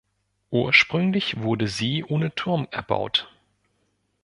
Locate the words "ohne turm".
2.03-2.67